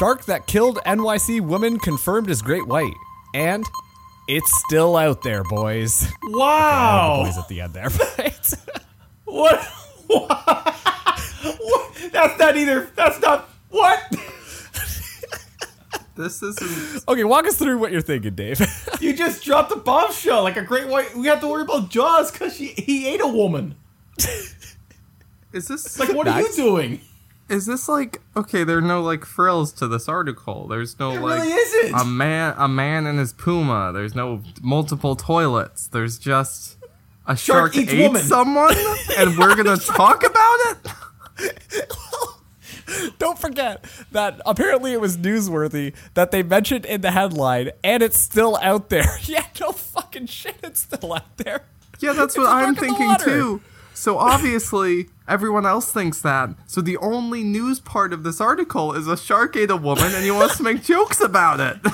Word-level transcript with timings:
Shark 0.00 0.24
that 0.24 0.46
killed 0.46 0.78
NYC 0.86 1.42
woman 1.42 1.78
confirmed 1.78 2.30
as 2.30 2.40
great 2.40 2.66
white. 2.66 2.94
And 3.34 3.66
it's 4.28 4.50
still 4.64 4.96
out 4.96 5.20
there, 5.20 5.44
boys. 5.44 6.10
Wow. 6.22 7.24
Boys 7.26 7.36
at 7.36 7.46
the 7.48 7.60
end 7.60 7.74
there. 7.74 7.90
What? 9.26 9.62
what? 10.06 10.74
That's 12.12 12.38
not 12.38 12.56
either. 12.56 12.88
That's 12.96 13.20
not. 13.20 13.50
What? 13.68 14.02
This 16.16 16.42
isn't. 16.42 17.08
okay, 17.08 17.24
walk 17.24 17.46
us 17.46 17.56
through 17.56 17.78
what 17.78 17.92
you're 17.92 18.00
thinking, 18.02 18.34
Dave. 18.34 18.60
You 19.00 19.14
just 19.14 19.42
dropped 19.42 19.72
a 19.72 19.76
bombshell 19.76 20.42
like 20.42 20.56
a 20.58 20.62
great 20.62 20.88
white. 20.88 21.14
We 21.16 21.28
have 21.28 21.40
to 21.40 21.48
worry 21.48 21.62
about 21.62 21.88
Jaws 21.88 22.30
because 22.30 22.56
he 22.56 23.08
ate 23.08 23.20
a 23.22 23.28
woman. 23.28 23.74
Is 25.52 25.68
this 25.68 25.98
Like, 25.98 26.14
what 26.14 26.26
are 26.28 26.40
you 26.40 26.52
doing? 26.54 27.00
Is 27.50 27.66
this 27.66 27.88
like 27.88 28.20
okay? 28.36 28.64
There 28.64 28.78
are 28.78 28.82
no 28.82 29.02
like 29.02 29.24
frills 29.24 29.72
to 29.74 29.88
this 29.88 30.08
article. 30.08 30.68
There's 30.68 30.98
no 30.98 31.12
It 31.12 31.20
like 31.20 31.42
really 31.42 31.52
isn't. 31.52 31.94
a 32.00 32.04
man, 32.04 32.54
a 32.56 32.68
man 32.68 33.06
and 33.06 33.18
his 33.18 33.32
puma. 33.32 33.90
There's 33.92 34.14
no 34.14 34.42
multiple 34.62 35.16
toilets. 35.16 35.88
There's 35.88 36.18
just 36.18 36.76
a 37.26 37.36
Shark 37.36 37.74
shark, 37.74 37.88
ate 37.88 38.00
woman. 38.06 38.22
someone, 38.22 38.74
and 39.18 39.36
we're 39.36 39.56
gonna 39.56 39.76
talk 39.96 40.24
about 40.24 40.58
it. 41.40 41.50
Don't 43.18 43.38
forget 43.38 43.84
that 44.12 44.40
apparently 44.44 44.92
it 44.92 45.00
was 45.00 45.16
newsworthy 45.16 45.94
that 46.14 46.32
they 46.32 46.42
mentioned 46.42 46.84
in 46.86 47.02
the 47.02 47.12
headline, 47.12 47.70
and 47.84 48.02
it's 48.02 48.18
still 48.18 48.58
out 48.62 48.88
there. 48.88 49.16
yeah, 49.24 49.44
no 49.60 49.70
fucking 49.72 50.26
shit, 50.26 50.56
it's 50.62 50.82
still 50.82 51.12
out 51.14 51.36
there. 51.36 51.62
Yeah, 52.00 52.14
that's 52.14 52.36
what 52.36 52.46
I'm 52.48 52.74
mark 52.74 52.82
in 52.82 52.88
the 52.88 52.96
thinking 52.96 53.16
too. 53.24 53.62
So 54.00 54.16
obviously 54.16 55.10
everyone 55.28 55.66
else 55.66 55.92
thinks 55.92 56.22
that. 56.22 56.48
So 56.66 56.80
the 56.80 56.96
only 56.96 57.44
news 57.44 57.80
part 57.80 58.14
of 58.14 58.22
this 58.22 58.40
article 58.40 58.94
is 58.94 59.06
a 59.06 59.14
shark 59.14 59.56
ate 59.56 59.70
a 59.70 59.76
woman, 59.76 60.14
and 60.14 60.24
he 60.24 60.30
wants 60.30 60.56
to 60.56 60.62
make 60.62 60.82
jokes 60.82 61.20
about 61.20 61.60
it. 61.60 61.76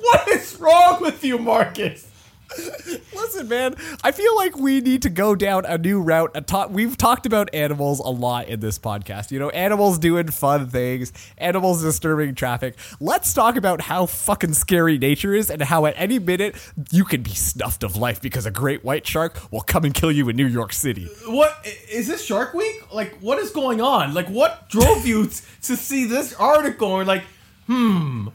What 0.00 0.28
is 0.28 0.56
wrong 0.60 1.02
with 1.02 1.24
you, 1.24 1.38
Marcus? 1.38 2.08
Listen, 3.14 3.48
man, 3.48 3.74
I 4.02 4.12
feel 4.12 4.34
like 4.36 4.56
we 4.56 4.80
need 4.80 5.02
to 5.02 5.10
go 5.10 5.34
down 5.34 5.64
a 5.66 5.76
new 5.76 6.00
route. 6.00 6.30
A 6.34 6.68
we've 6.68 6.96
talked 6.96 7.26
about 7.26 7.52
animals 7.52 7.98
a 8.00 8.08
lot 8.08 8.48
in 8.48 8.60
this 8.60 8.78
podcast. 8.78 9.30
You 9.30 9.38
know, 9.38 9.50
animals 9.50 9.98
doing 9.98 10.28
fun 10.28 10.68
things, 10.68 11.12
animals 11.36 11.82
disturbing 11.82 12.34
traffic. 12.34 12.76
Let's 13.00 13.34
talk 13.34 13.56
about 13.56 13.82
how 13.82 14.06
fucking 14.06 14.54
scary 14.54 14.98
nature 14.98 15.34
is 15.34 15.50
and 15.50 15.60
how 15.62 15.86
at 15.86 15.94
any 15.96 16.18
minute 16.18 16.56
you 16.90 17.04
can 17.04 17.22
be 17.22 17.34
snuffed 17.34 17.82
of 17.82 17.96
life 17.96 18.20
because 18.22 18.46
a 18.46 18.50
great 18.50 18.84
white 18.84 19.06
shark 19.06 19.38
will 19.52 19.60
come 19.60 19.84
and 19.84 19.92
kill 19.92 20.12
you 20.12 20.28
in 20.28 20.36
New 20.36 20.46
York 20.46 20.72
City. 20.72 21.08
What 21.26 21.66
is 21.90 22.08
this 22.08 22.24
Shark 22.24 22.54
Week? 22.54 22.92
Like, 22.92 23.18
what 23.20 23.38
is 23.38 23.50
going 23.50 23.80
on? 23.80 24.14
Like, 24.14 24.28
what 24.28 24.68
drove 24.68 25.06
you 25.06 25.26
to 25.62 25.76
see 25.76 26.06
this 26.06 26.32
article 26.34 26.98
and 26.98 27.06
like, 27.06 27.24
hmm, 27.66 28.28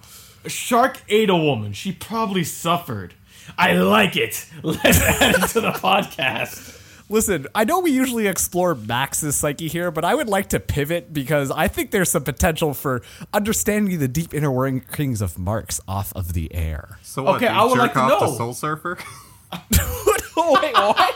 a 0.46 0.50
shark 0.50 1.02
ate 1.10 1.30
a 1.30 1.36
woman. 1.36 1.74
She 1.74 1.92
probably 1.92 2.44
suffered. 2.44 3.14
I 3.58 3.74
like 3.74 4.16
it. 4.16 4.48
Let's 4.64 5.02
add 5.02 5.36
it 5.44 5.48
to 5.50 5.62
the 5.62 5.72
podcast. 5.72 6.80
Listen, 7.10 7.48
I 7.54 7.66
know 7.66 7.80
we 7.80 7.92
usually 7.92 8.28
explore 8.28 8.74
Max's 8.76 9.36
psyche 9.36 9.68
here, 9.68 9.92
but 9.92 10.06
I 10.06 10.16
would 10.16 10.30
like 10.30 10.50
to 10.50 10.60
pivot 10.60 11.14
because 11.14 11.52
I 11.52 11.68
think 11.68 11.92
there's 11.92 12.10
some 12.10 12.24
potential 12.24 12.74
for 12.74 13.02
understanding 13.34 14.00
the 14.00 14.08
deep 14.08 14.34
inner 14.34 14.52
workings 14.52 15.22
of 15.22 15.38
Marx 15.38 15.82
off 15.88 16.14
of 16.16 16.34
the 16.34 16.54
air. 16.56 16.98
So 17.04 17.24
what? 17.24 17.36
Okay, 17.36 17.48
I 17.48 17.64
would 17.66 17.76
jerk 17.76 17.80
like 17.80 17.94
to 17.94 18.00
off 18.00 18.22
know. 18.22 18.32
to 18.32 18.36
Soul 18.36 18.54
Surfer? 18.54 18.98
wait, 19.54 20.74
what? 20.74 21.14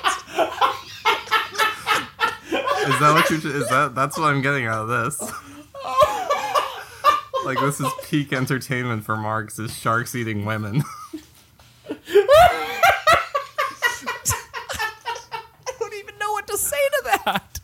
Is 2.87 2.99
that 2.99 3.11
what 3.13 3.29
you? 3.29 3.37
Is 3.51 3.67
that 3.69 3.93
that's 3.95 4.17
what 4.17 4.27
I'm 4.27 4.41
getting 4.41 4.65
out 4.67 4.87
of 4.87 4.89
this? 4.89 5.31
Like 7.47 7.61
this 7.61 7.79
is 7.79 7.87
peak 8.03 8.33
entertainment 8.33 9.05
for 9.05 9.15
Marx 9.15 9.57
is 9.57 9.73
sharks 9.73 10.15
eating 10.15 10.43
women. 10.43 10.83
I 11.89 11.95
don't 15.79 15.93
even 15.93 16.17
know 16.19 16.33
what 16.33 16.45
to 16.47 16.57
say 16.57 16.75
to 16.75 17.03
that. 17.23 17.61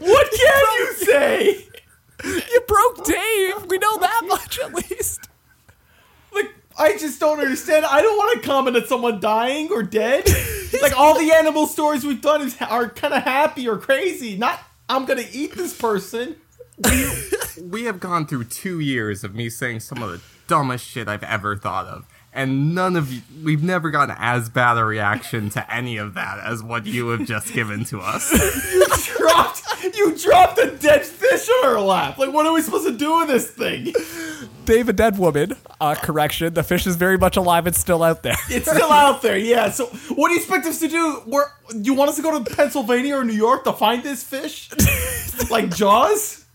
What 0.00 0.30
can 0.30 0.62
you 0.78 0.94
say? 0.94 1.68
You 2.24 2.60
broke 2.66 3.04
Dave. 3.04 3.66
We 3.68 3.76
know 3.76 3.98
that 3.98 4.22
much 4.28 4.58
at 4.60 4.72
least. 4.72 5.28
Like, 6.34 6.54
I 6.78 6.96
just 6.96 7.20
don't 7.20 7.38
understand. 7.38 7.84
I 7.84 8.00
don't 8.00 8.16
want 8.16 8.40
to 8.40 8.48
comment 8.48 8.78
on 8.78 8.86
someone 8.86 9.20
dying 9.20 9.70
or 9.72 9.82
dead. 9.82 10.26
like 10.80 10.98
all 10.98 11.18
the 11.18 11.32
animal 11.32 11.66
stories 11.66 12.02
we've 12.02 12.22
done 12.22 12.40
is, 12.40 12.56
are 12.62 12.88
kind 12.88 13.12
of 13.12 13.24
happy 13.24 13.68
or 13.68 13.76
crazy. 13.76 14.38
Not 14.38 14.58
I'm 14.88 15.04
gonna 15.04 15.26
eat 15.32 15.54
this 15.54 15.76
person. 15.76 16.36
we 17.62 17.84
have 17.84 18.00
gone 18.00 18.26
through 18.26 18.44
two 18.44 18.80
years 18.80 19.24
of 19.24 19.34
me 19.34 19.48
saying 19.48 19.80
some 19.80 20.02
of 20.02 20.10
the 20.10 20.20
dumbest 20.46 20.86
shit 20.86 21.08
I've 21.08 21.22
ever 21.22 21.56
thought 21.56 21.86
of. 21.86 22.06
And 22.32 22.74
none 22.74 22.96
of 22.96 23.10
you, 23.10 23.22
we've 23.42 23.62
never 23.62 23.90
gotten 23.90 24.14
as 24.18 24.50
bad 24.50 24.76
a 24.76 24.84
reaction 24.84 25.48
to 25.50 25.74
any 25.74 25.96
of 25.96 26.12
that 26.14 26.38
as 26.38 26.62
what 26.62 26.84
you 26.84 27.08
have 27.08 27.26
just 27.26 27.54
given 27.54 27.84
to 27.86 28.00
us. 28.00 28.30
you 28.74 28.86
dropped 29.16 29.62
you 29.94 30.16
dropped 30.16 30.58
a 30.58 30.70
dead 30.76 31.04
fish 31.04 31.48
on 31.48 31.66
our 31.66 31.80
lap. 31.80 32.18
Like, 32.18 32.32
what 32.32 32.44
are 32.46 32.52
we 32.52 32.60
supposed 32.60 32.86
to 32.86 32.96
do 32.96 33.18
with 33.18 33.28
this 33.28 33.50
thing? 33.50 33.94
Dave, 34.64 34.88
a 34.88 34.92
dead 34.92 35.18
woman. 35.18 35.54
Uh, 35.80 35.94
correction. 35.94 36.54
The 36.54 36.62
fish 36.62 36.86
is 36.86 36.96
very 36.96 37.18
much 37.18 37.36
alive 37.36 37.66
It's 37.66 37.78
still 37.78 38.02
out 38.02 38.22
there. 38.22 38.36
It's 38.48 38.70
still 38.70 38.92
out 38.92 39.22
there, 39.22 39.36
yeah. 39.38 39.70
So, 39.70 39.86
what 39.86 40.28
do 40.28 40.34
you 40.34 40.40
expect 40.40 40.66
us 40.66 40.80
to 40.80 40.88
do? 40.88 41.22
Where 41.26 41.46
you 41.74 41.94
want 41.94 42.10
us 42.10 42.16
to 42.16 42.22
go 42.22 42.42
to 42.42 42.54
Pennsylvania 42.54 43.16
or 43.16 43.24
New 43.24 43.34
York 43.34 43.64
to 43.64 43.72
find 43.72 44.02
this 44.02 44.22
fish? 44.22 44.70
like 45.50 45.74
Jaws? 45.74 46.45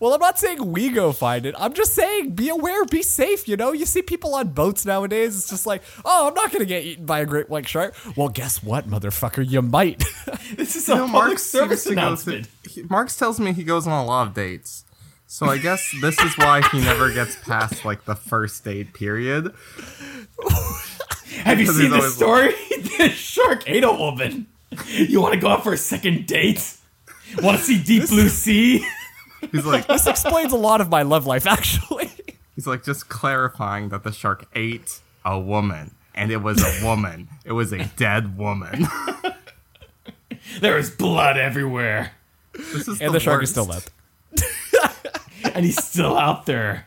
Well, 0.00 0.12
I'm 0.14 0.20
not 0.20 0.38
saying 0.38 0.72
we 0.72 0.90
go 0.90 1.12
find 1.12 1.46
it. 1.46 1.54
I'm 1.58 1.72
just 1.72 1.94
saying 1.94 2.30
be 2.34 2.48
aware, 2.48 2.84
be 2.84 3.02
safe. 3.02 3.48
You 3.48 3.56
know, 3.56 3.72
you 3.72 3.86
see 3.86 4.02
people 4.02 4.34
on 4.34 4.48
boats 4.48 4.84
nowadays. 4.84 5.36
It's 5.36 5.48
just 5.50 5.66
like, 5.66 5.82
oh, 6.04 6.28
I'm 6.28 6.34
not 6.34 6.52
gonna 6.52 6.64
get 6.64 6.84
eaten 6.84 7.06
by 7.06 7.20
a 7.20 7.26
great 7.26 7.48
white 7.48 7.68
shark. 7.68 7.94
Well, 8.16 8.28
guess 8.28 8.62
what, 8.62 8.88
motherfucker? 8.88 9.48
You 9.48 9.62
might. 9.62 10.04
This 10.56 10.76
is 10.76 10.88
a 10.88 10.92
You 10.92 10.98
know, 10.98 11.04
public 11.06 11.24
Marx 11.28 11.42
service 11.42 11.82
seems 11.84 11.94
to 11.96 12.00
announcement. 12.00 12.46
through- 12.46 12.82
he- 12.82 12.88
Marx 12.88 13.16
tells 13.16 13.40
me 13.40 13.52
he 13.52 13.64
goes 13.64 13.86
on 13.86 13.92
a 13.92 14.06
lot 14.06 14.28
of 14.28 14.34
dates. 14.34 14.84
So 15.26 15.46
I 15.46 15.58
guess 15.58 15.92
this 16.00 16.18
is 16.20 16.36
why 16.38 16.60
he 16.70 16.80
never 16.80 17.10
gets 17.12 17.34
past 17.36 17.84
like 17.84 18.04
the 18.04 18.14
first 18.14 18.62
date 18.64 18.92
period. 18.94 19.52
Have 21.42 21.58
you 21.60 21.66
seen 21.66 21.90
he's 21.90 21.90
this 21.90 21.92
always- 21.92 22.14
story? 22.14 22.54
this 22.98 23.12
shark 23.12 23.64
ate 23.66 23.84
a 23.84 23.90
woman. 23.92 24.46
You 24.86 25.20
want 25.20 25.34
to 25.34 25.40
go 25.40 25.48
out 25.48 25.64
for 25.64 25.72
a 25.72 25.76
second 25.78 26.26
date? 26.26 26.76
Want 27.42 27.58
to 27.58 27.64
see 27.64 27.82
Deep 27.82 28.08
Blue 28.08 28.28
Sea? 28.28 28.86
He's 29.52 29.64
like 29.66 29.86
this 29.86 30.06
explains 30.06 30.52
a 30.52 30.56
lot 30.56 30.80
of 30.80 30.88
my 30.88 31.02
love 31.02 31.26
life, 31.26 31.46
actually. 31.46 32.10
he's 32.54 32.66
like 32.66 32.84
just 32.84 33.08
clarifying 33.08 33.88
that 33.90 34.02
the 34.04 34.12
shark 34.12 34.46
ate 34.54 35.00
a 35.24 35.38
woman. 35.38 35.94
And 36.16 36.30
it 36.30 36.42
was 36.42 36.62
a 36.62 36.84
woman. 36.86 37.28
It 37.44 37.52
was 37.52 37.72
a 37.72 37.84
dead 37.96 38.38
woman. 38.38 38.86
There 40.60 40.76
is 40.78 40.90
blood 40.90 41.36
everywhere, 41.38 42.12
This 42.52 42.86
is 42.86 43.00
And 43.00 43.14
the, 43.14 43.20
shark 43.20 43.42
is 43.42 43.50
still 43.50 43.70
out. 43.72 43.88
there. 44.32 44.48
and 45.54 45.64
he's 45.64 45.82
still 45.82 46.16
out 46.18 46.44
there. 46.46 46.86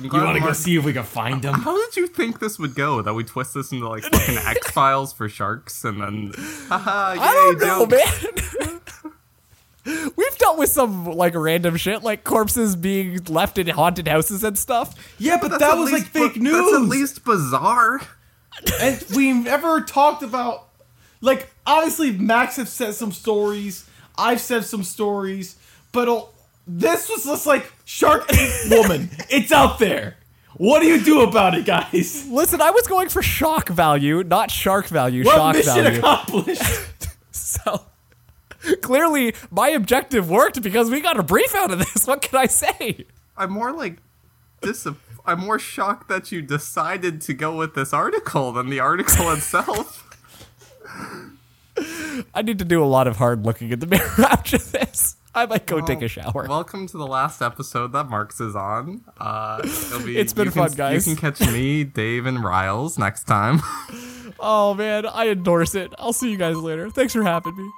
You 0.00 0.08
want 0.10 0.36
to 0.38 0.42
go 0.42 0.52
see 0.52 0.76
if 0.76 0.84
we 0.84 0.92
can 0.92 1.02
find 1.04 1.44
him? 1.44 1.54
How 1.54 1.76
did 1.76 1.96
you 1.96 2.06
think 2.06 2.40
this 2.40 2.58
would 2.58 2.74
go? 2.74 3.02
That 3.02 3.14
we 3.14 3.24
twist 3.24 3.54
this 3.54 3.72
into 3.72 3.88
like 3.88 4.04
fucking 4.04 4.36
X 4.46 4.70
Files 4.70 5.12
for 5.12 5.28
sharks, 5.28 5.84
and 5.84 6.00
then, 6.00 6.32
haha, 6.68 7.12
yay, 7.14 7.20
I 7.20 7.32
don't 7.58 7.58
know, 7.60 7.86
joke. 7.86 7.90
man. 7.90 8.67
We've 10.48 10.56
dealt 10.56 10.58
with 10.58 10.70
some 10.70 11.04
like 11.16 11.34
random 11.34 11.76
shit, 11.76 12.02
like 12.02 12.24
corpses 12.24 12.74
being 12.76 13.22
left 13.28 13.58
in 13.58 13.66
haunted 13.68 14.08
houses 14.08 14.42
and 14.44 14.58
stuff. 14.58 14.94
Yeah, 15.18 15.38
but 15.40 15.48
That's 15.50 15.60
that 15.62 15.74
was 15.76 15.92
like 15.92 16.04
fake 16.04 16.34
bu- 16.34 16.40
news. 16.40 16.52
That's 16.52 16.74
at 16.74 16.82
least 16.88 17.24
bizarre. 17.24 18.00
and 18.80 19.04
we 19.14 19.32
never 19.32 19.80
talked 19.82 20.22
about 20.22 20.68
like 21.20 21.48
obviously 21.66 22.12
Max 22.12 22.56
have 22.56 22.68
said 22.68 22.94
some 22.94 23.12
stories, 23.12 23.88
I've 24.16 24.40
said 24.40 24.64
some 24.64 24.82
stories, 24.84 25.56
but 25.92 26.08
uh, 26.08 26.22
this 26.66 27.08
was 27.08 27.24
just 27.24 27.46
like 27.46 27.70
shark 27.84 28.24
ate 28.32 28.70
woman. 28.70 29.10
it's 29.30 29.52
out 29.52 29.78
there. 29.78 30.16
What 30.56 30.80
do 30.80 30.86
you 30.86 31.00
do 31.04 31.20
about 31.22 31.54
it, 31.54 31.66
guys? 31.66 32.26
Listen, 32.28 32.60
I 32.60 32.70
was 32.72 32.86
going 32.88 33.10
for 33.10 33.22
shock 33.22 33.68
value, 33.68 34.24
not 34.24 34.50
shark 34.50 34.86
value. 34.88 35.22
Well, 35.24 35.36
shock 35.36 35.56
mission 35.56 35.84
value. 35.84 35.98
accomplished. 35.98 36.62
So 37.30 37.82
clearly, 38.82 39.34
my 39.50 39.68
objective 39.70 40.28
worked 40.30 40.62
because 40.62 40.90
we 40.90 41.00
got 41.00 41.18
a 41.18 41.22
brief 41.22 41.54
out 41.54 41.70
of 41.70 41.78
this. 41.78 42.06
What 42.06 42.22
can 42.22 42.38
I 42.38 42.46
say? 42.46 43.06
I'm 43.36 43.50
more 43.52 43.72
like 43.72 43.98
dis- 44.62 44.86
I'm 45.26 45.40
more 45.40 45.58
shocked 45.58 46.08
that 46.08 46.32
you 46.32 46.40
decided 46.42 47.20
to 47.22 47.34
go 47.34 47.54
with 47.56 47.74
this 47.74 47.92
article 47.92 48.52
than 48.52 48.70
the 48.70 48.80
article 48.80 49.30
itself. 49.32 50.04
I 52.34 52.42
need 52.42 52.58
to 52.58 52.64
do 52.64 52.82
a 52.82 52.86
lot 52.86 53.06
of 53.06 53.16
hard 53.18 53.44
looking 53.44 53.70
in 53.70 53.78
the 53.78 53.86
mirror 53.94 54.10
after 54.18 54.58
this. 54.58 55.16
I 55.34 55.46
might 55.46 55.66
go 55.66 55.80
take 55.80 56.02
a 56.02 56.08
shower. 56.08 56.46
Welcome 56.48 56.88
to 56.88 56.96
the 56.98 57.06
last 57.06 57.40
episode 57.42 57.92
that 57.92 58.08
Marx 58.08 58.40
is 58.40 58.56
on. 58.56 59.04
Uh, 59.18 59.60
it'll 59.62 60.04
be, 60.04 60.18
It's 60.18 60.32
been 60.32 60.46
you 60.46 60.50
can- 60.50 60.68
fun, 60.68 60.76
guys. 60.76 61.06
You 61.06 61.14
can 61.14 61.32
catch 61.32 61.40
me, 61.52 61.84
Dave, 61.84 62.26
and 62.26 62.42
Riles 62.42 62.98
next 62.98 63.24
time. 63.24 63.60
oh 64.40 64.74
man, 64.74 65.06
I 65.06 65.28
endorse 65.28 65.76
it. 65.76 65.92
I'll 65.98 66.12
see 66.12 66.30
you 66.30 66.38
guys 66.38 66.56
later. 66.56 66.90
Thanks 66.90 67.12
for 67.12 67.22
having 67.22 67.56
me. 67.56 67.70